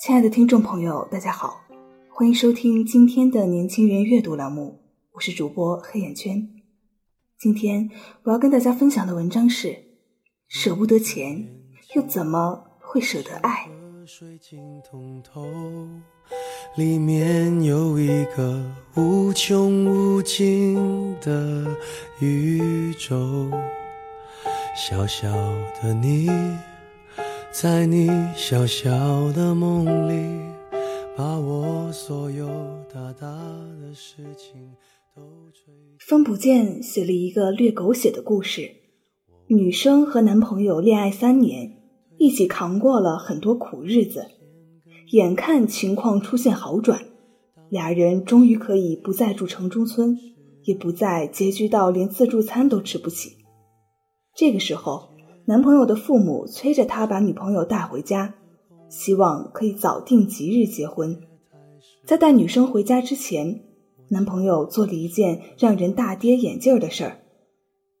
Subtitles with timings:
[0.00, 1.60] 亲爱的听众朋友，大家好，
[2.08, 4.80] 欢迎收听今天的年轻人阅读栏目，
[5.12, 6.48] 我是主播黑眼圈。
[7.38, 7.90] 今天
[8.22, 9.76] 我要跟大家分享的文章是：
[10.48, 11.46] 舍不得钱，
[11.94, 13.68] 又怎么会舍得爱？
[14.06, 15.46] 水晶通透，
[16.76, 18.64] 里面有一个
[18.96, 21.76] 无穷无尽的
[22.20, 23.50] 宇宙，
[24.74, 25.30] 小小
[25.82, 26.30] 的你。
[27.52, 28.88] 在你小小
[29.32, 30.40] 的梦里，
[31.16, 32.46] 把我所有
[32.94, 33.26] 大大
[33.82, 34.72] 的事情
[35.16, 35.20] 都
[35.52, 35.74] 吹。
[35.98, 38.70] 风不见写了一个略狗血的故事：
[39.48, 41.76] 女生和男朋友恋爱三年，
[42.18, 44.26] 一起扛过了很多苦日子，
[45.10, 47.04] 眼看情况出现好转，
[47.68, 50.16] 俩人终于可以不再住城中村，
[50.62, 53.38] 也不再拮据到连自助餐都吃不起。
[54.36, 55.09] 这个时候。
[55.50, 58.32] 男朋友的父母催着他把女朋友带回家，
[58.88, 61.20] 希望可以早定吉日结婚。
[62.06, 63.60] 在带女生回家之前，
[64.10, 67.18] 男朋友做了一件让人大跌眼镜的事儿，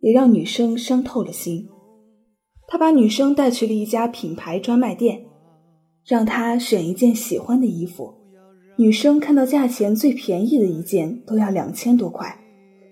[0.00, 1.66] 也让女生伤透了心。
[2.66, 5.24] 他把女生带去了一家品牌专卖店，
[6.04, 8.12] 让她选一件喜欢的衣服。
[8.76, 12.44] 女生看到价钱最便宜的一件都要两千多块，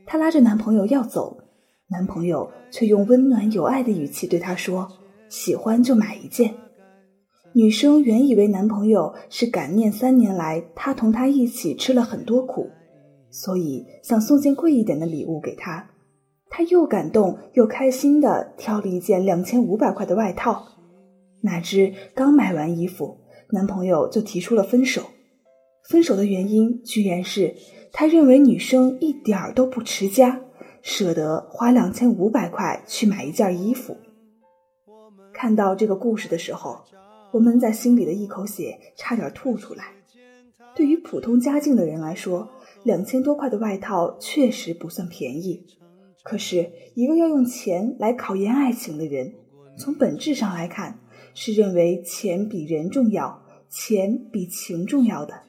[0.07, 1.43] 她拉着男朋友要走。
[1.89, 4.89] 男朋友却用温暖有爱的语气对她说
[5.31, 6.53] ：“喜欢就买一件。”
[7.55, 12.69] 女生原以为男朋友是感念三年来他同她一起吃了很多苦，
[13.31, 15.89] 所以想送件贵一点的礼物给她。
[16.51, 20.67] 她又感动又开心的挑了一件两千五百块的外套。
[21.43, 23.17] 哪知刚买完衣服，
[23.53, 25.03] 男朋友就提出了分手。
[25.89, 27.55] 分手的原因居然是
[27.93, 30.41] 他认为女生一点儿都不持家。
[30.89, 33.97] 舍得花两千五百块去买一件衣服。
[35.33, 36.85] 看到这个故事的时候，
[37.33, 39.87] 我们在心里的一口血差点吐出来。
[40.77, 42.49] 对于普通家境的人来说，
[42.85, 45.67] 两千多块的外套确实不算便宜。
[46.23, 49.35] 可是，一个要用钱来考验爱情的人，
[49.77, 51.01] 从本质上来看，
[51.35, 55.43] 是认为钱比人重要，钱比情重要的。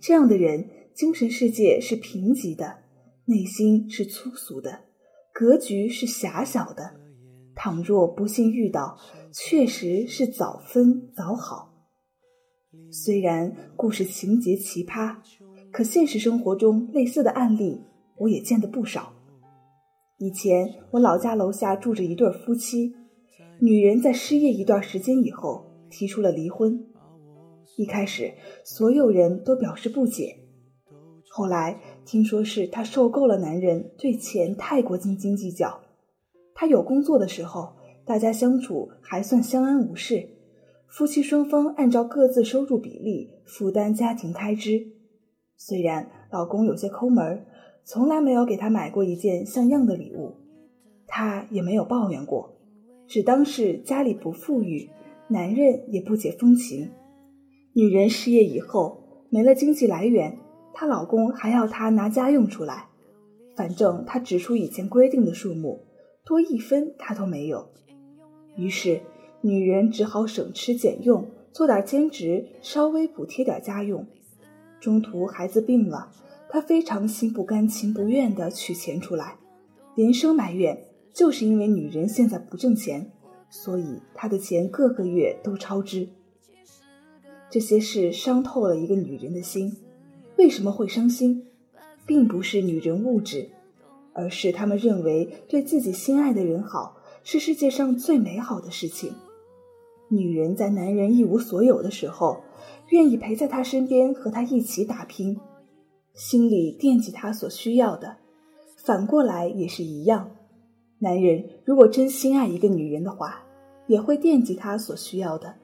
[0.00, 2.85] 这样的人，精神世界是贫瘠的。
[3.28, 4.84] 内心是粗俗的，
[5.32, 6.94] 格局是狭小的。
[7.56, 8.96] 倘若不幸遇到，
[9.32, 11.74] 确实是早分早好。
[12.92, 15.16] 虽然故事情节奇葩，
[15.72, 17.80] 可现实生活中类似的案例
[18.18, 19.12] 我也见得不少。
[20.18, 22.94] 以前我老家楼下住着一对夫妻，
[23.60, 26.86] 女人在失业一段时间以后提出了离婚。
[27.76, 28.32] 一开始，
[28.64, 30.38] 所有人都表示不解。
[31.28, 35.80] 后来听说是她受够了男人对钱太过斤斤计较。
[36.54, 37.74] 她有工作的时候，
[38.06, 40.28] 大家相处还算相安无事，
[40.88, 44.86] 夫妻双方按照各自收入比例负担家庭开支。
[45.56, 47.44] 虽然老公有些抠门，
[47.84, 50.36] 从来没有给她买过一件像样的礼物，
[51.08, 52.56] 她也没有抱怨过，
[53.08, 54.88] 只当是家里不富裕，
[55.28, 56.88] 男人也不解风情。
[57.74, 60.38] 女人失业以后没了经济来源。
[60.78, 62.88] 她老公还要她拿家用出来，
[63.56, 65.86] 反正她指出以前规定的数目，
[66.22, 67.70] 多一分她都没有。
[68.56, 69.00] 于是
[69.40, 74.06] 女人只好省吃俭用，做点兼职，稍微补贴点家用。
[74.78, 76.10] 中途孩子病了，
[76.50, 79.38] 她非常心不甘情不愿地取钱出来，
[79.94, 80.78] 连声埋怨，
[81.14, 83.10] 就是因为女人现在不挣钱，
[83.48, 86.06] 所以她的钱各个月都超支。
[87.48, 89.74] 这些事伤透了一个女人的心。
[90.36, 91.46] 为什么会伤心，
[92.06, 93.48] 并不是女人物质，
[94.12, 99.12] 而是他们认为对自己心爱的人好是世界上最美好的事情。
[100.08, 102.42] 女人在男人一无所有的时候，
[102.90, 105.40] 愿意陪在他身边和他一起打拼，
[106.14, 108.16] 心里惦记他所需要的。
[108.76, 110.30] 反过来也是一样，
[111.00, 113.42] 男人如果真心爱一个女人的话，
[113.88, 115.54] 也会惦记她所需要的。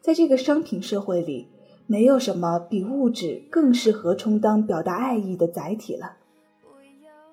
[0.00, 1.46] 在这个商品社会里，
[1.90, 6.18] 没有什么比物质更适合充当表达爱意的载体了。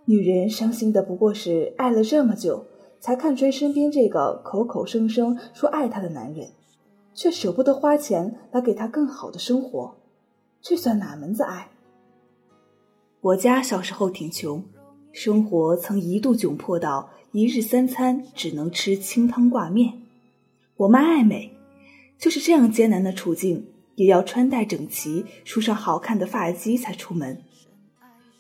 [0.06, 2.66] 女人伤心的不过是爱了这么久，
[3.00, 6.48] 才看追身边这个口口声声说爱她的男人，
[7.14, 9.96] 却舍不得花钱来给她更好的生活，
[10.60, 11.70] 这算哪门子爱？
[13.22, 14.66] 我家小时候挺穷，
[15.12, 20.02] 生活曾一度窘迫到一日三餐只能吃清汤挂面。
[20.78, 21.54] 我妈爱美。
[22.18, 27.44] 就是这样艰难的处境，也要穿戴整齐、梳上好看的发髻才出门。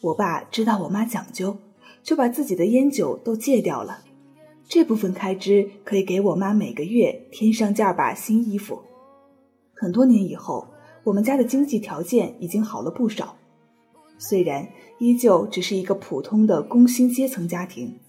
[0.02, 1.58] 我爸知道我妈讲究，
[2.04, 4.04] 就把自己的烟酒都戒掉了。
[4.70, 8.84] 这部分开支可以给我妈每个月添上件把新衣服。
[9.74, 10.68] 很多年以后，
[11.04, 13.36] 我们家的经济条件已经好了不少，
[14.20, 14.70] 虽然
[15.00, 18.00] 依旧只是一个普通的工薪阶层家庭。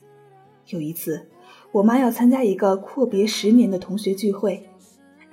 [0.67, 1.31] 有一次，
[1.73, 4.68] 我妈要参加一个阔别十年的同学聚会。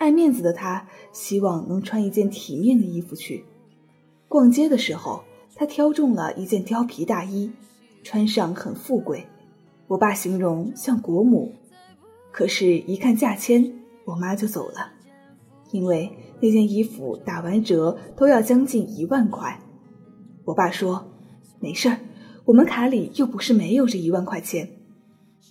[0.06, 3.44] 爱面子的他希望能穿一件体面的衣服去
[4.28, 5.24] 逛街的时候，
[5.56, 7.52] 他挑中了一件貂皮大衣，
[8.04, 9.26] 穿上很富贵。
[9.88, 11.56] 我爸形容像国母，
[12.32, 13.74] 可是，一看价签，
[14.06, 14.92] 我妈就走了，
[15.72, 19.60] 因为那件衣服打完折都要将近一万块。
[20.44, 21.08] 我爸说
[21.60, 21.98] ：“没事儿，
[22.46, 24.70] 我们卡里又不是没有这一万块钱。”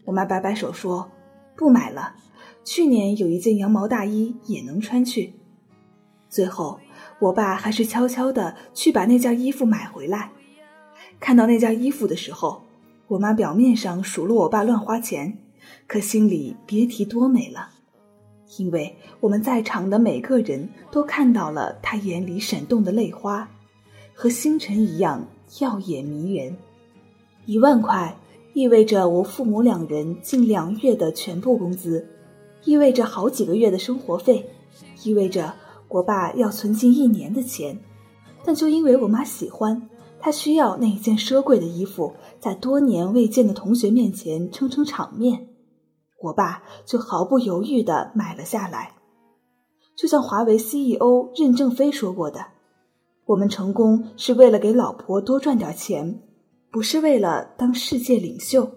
[0.06, 1.10] 我妈摆摆手说
[1.58, 2.14] ：“不买了。”
[2.64, 5.34] 去年有一件羊毛大衣也能穿去，
[6.30, 6.80] 最后
[7.18, 10.32] 我爸还是悄悄的去把那件衣服买回来。
[11.20, 12.62] 看到那件衣服的时候，
[13.06, 15.36] 我妈表面上数落我爸乱花钱，
[15.86, 17.68] 可心里别提多美了，
[18.56, 23.48] 因为我们在场的每个人都看到了他眼里闪动的泪花，
[24.14, 25.26] 和星辰一样
[25.60, 26.56] 耀眼迷人。
[27.44, 28.16] 一万块
[28.54, 32.08] 意味着我父母两人近两月的全部工资。
[32.64, 34.50] 意味着好几个月的生活费，
[35.02, 35.54] 意味着
[35.88, 37.78] 我爸要存进一年的钱，
[38.44, 39.88] 但就因为我妈喜欢，
[40.18, 45.48] 她需要那一件奢贵的衣服，在多年未见的同学面前撑撑场面，
[46.22, 48.94] 我爸就毫不犹豫地买了下来。
[49.94, 52.46] 就像华为 CEO 任正非说过的
[53.26, 56.20] ：“我们成功是为了给老婆多赚点钱，
[56.72, 58.68] 不是为了当世界领袖。”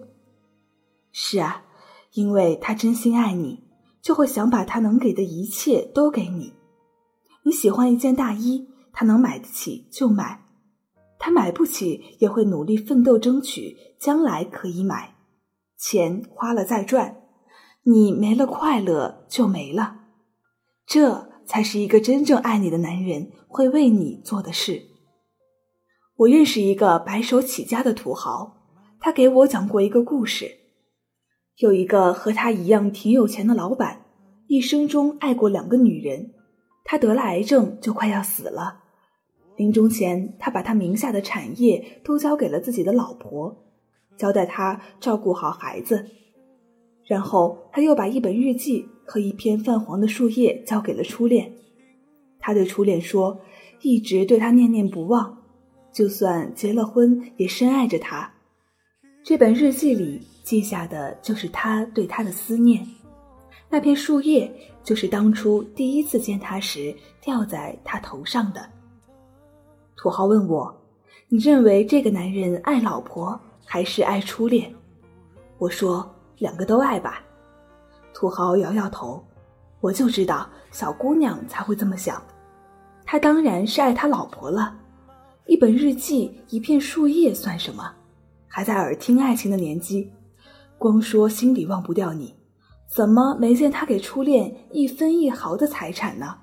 [1.10, 1.64] 是啊，
[2.12, 3.64] 因为他真心爱你。
[4.02, 6.54] 就会想把他能给的一切都给你。
[7.44, 10.40] 你喜欢一件大衣，他能买得起就买；
[11.18, 15.16] 他买不起，也会努力奋斗争取，将来可以买。
[15.78, 17.22] 钱花了再赚，
[17.84, 19.96] 你没了快乐就没了。
[20.86, 24.82] 这才是一个真正爱你的男人会为你做的事。
[26.16, 28.56] 我认识一个白手起家的土豪，
[28.98, 30.50] 他给我讲过一个故事。
[31.58, 34.02] 有一个和他一样挺有钱的老板，
[34.46, 36.30] 一生中爱过两个女人。
[36.84, 38.84] 他得了癌症，就快要死了。
[39.56, 43.56] 临终前，他把他名下的产业都交给了自己的老婆，
[44.16, 46.06] 交代他照顾好孩子。
[47.04, 51.50] 然后他又把一本日记和一片泛黄的树叶交给了初恋。
[52.38, 53.40] 他对初恋说
[53.82, 55.38] ：“一直对他念念不忘，
[55.92, 58.32] 就算结了婚，也深爱着他。”
[59.24, 60.20] 这本日记里。
[60.48, 62.82] 记下的就是他对她的思念，
[63.68, 64.50] 那片树叶
[64.82, 68.66] 就是当初第一次见他时掉在他头上的。
[69.94, 70.74] 土豪问我
[71.28, 74.74] ：“你认为这个男人爱老婆还是爱初恋？”
[75.58, 77.22] 我说：“两个都爱吧。”
[78.14, 79.22] 土豪摇摇头
[79.82, 82.22] ：“我就知道小姑娘才会这么想，
[83.04, 84.74] 他当然是爱他老婆了。
[85.44, 87.92] 一本日记，一片树叶算什么？
[88.46, 90.10] 还在耳听爱情的年纪。”
[90.78, 92.32] 光说心里忘不掉你，
[92.86, 96.36] 怎么没见他给初恋一分一毫的财产呢？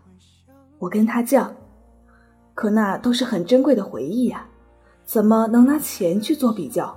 [0.78, 1.50] 我跟他犟，
[2.54, 4.46] 可那都是很珍贵的回忆呀，
[5.06, 6.96] 怎么能拿钱去做比较？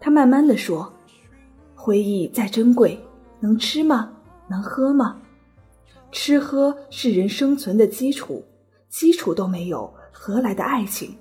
[0.00, 0.90] 他慢慢的说
[1.76, 2.98] ：“回忆再珍贵，
[3.38, 4.10] 能吃吗？
[4.48, 5.18] 能喝吗？
[6.10, 8.42] 吃喝是人生存的基础，
[8.88, 11.14] 基础都没有，何来的爱情？”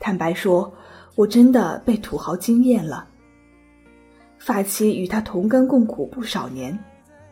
[0.00, 0.70] 坦白说，
[1.14, 3.06] 我真的被土豪惊艳了。
[4.44, 6.78] 发妻与他同甘共苦不少年，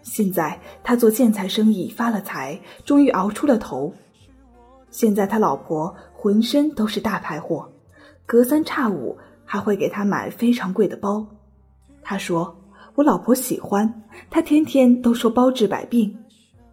[0.00, 3.92] 现在他做建材生意发了财，终于熬出了头。
[4.90, 7.71] 现在他老婆浑身都是大牌货，
[8.25, 9.14] 隔三差五
[9.45, 11.26] 还会给他买非常贵的包。
[12.02, 12.57] 他说
[12.97, 16.16] ：“我老婆喜欢，他天天都说包治百病，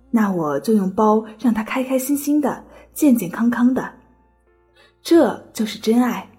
[0.09, 3.91] 那我就用包让他开开心心的、健健康康的。”
[5.03, 6.29] 这就是真爱。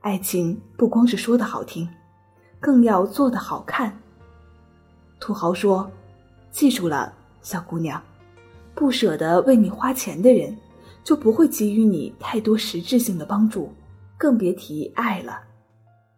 [0.00, 1.86] 爱情不光是说的好听。
[2.62, 3.92] 更要做得好看。
[5.18, 5.90] 土豪说
[6.52, 8.00] ：“记住了，小姑娘，
[8.72, 10.56] 不舍得为你花钱的人，
[11.02, 13.68] 就不会给予你太多实质性的帮助，
[14.16, 15.40] 更别提爱了。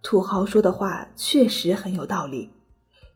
[0.03, 2.51] 土豪说的话确实很有道理，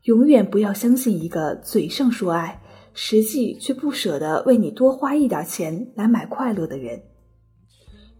[0.05, 2.59] 永远不要相信一个嘴上说爱，
[2.95, 6.99] 实际却不舍得为你多花一点钱来买快乐的人。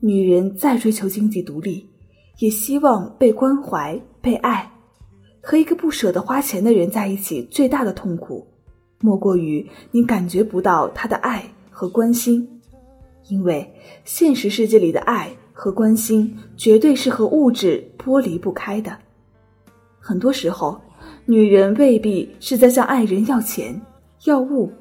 [0.01, 1.89] 女人再追求经济独立，
[2.37, 4.71] 也希望被关怀、被爱。
[5.41, 8.47] 和一个不舍得花钱的人在一起，最大的痛苦，
[8.99, 12.61] 莫过于你感觉不到他的爱和关心，
[13.29, 18.97] 因为现实世界里的爱和关心绝对是和物质剥离不开的。
[19.99, 20.79] 很多时候，
[21.25, 23.79] 女人未必是在向爱人要钱、
[24.25, 24.71] 要物，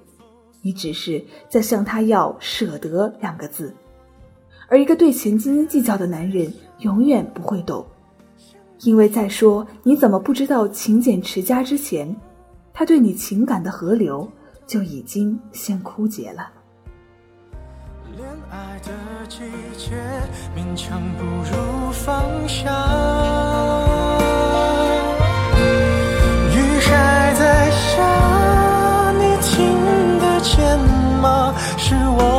[0.63, 3.75] 你只是在向他要“舍得”两个字。
[4.69, 7.85] 而一个对钱斤斤计较的男人，永远不会懂。
[8.81, 12.15] 因为在说你怎么不知道勤俭持家之前，
[12.73, 14.31] 他对你情感的河流
[14.67, 16.49] 就已经先枯竭了。
[18.17, 18.93] 恋爱的
[19.29, 19.39] 季
[19.77, 19.95] 节，
[20.57, 22.71] 勉强不如放下。
[26.55, 30.79] 雨还在下，你听得见
[31.21, 31.55] 吗？
[31.77, 32.38] 是我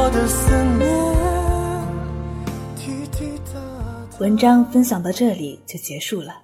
[4.20, 6.42] 文章分享到这里就结束了。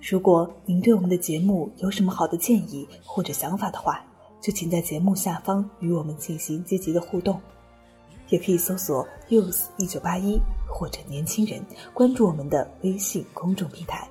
[0.00, 4.02] 如果您对我们的节目有什么好的建议或者想法的话，
[4.40, 7.38] 就请在节目下方与我们进行积极的互动，
[8.30, 14.08] 也可以搜索 “use 一九八一”或者“年轻人”，关注我们的微信公众平台。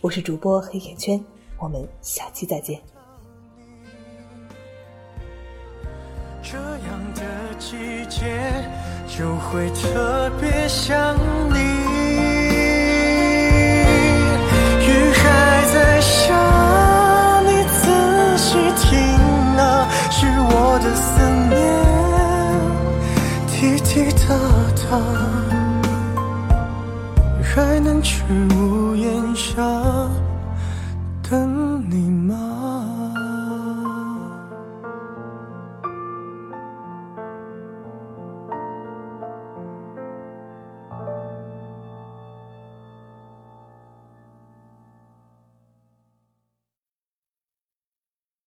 [0.00, 1.20] 我是主播黑眼圈，
[1.58, 2.80] 我们下期再见。
[6.40, 7.76] 这样的季
[8.08, 8.38] 节
[9.08, 11.16] 就会特别想
[11.52, 11.91] 你。
[27.42, 28.22] 还能去
[28.56, 29.62] 屋檐下。